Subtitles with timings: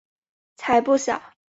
[0.57, 1.21] 才不小！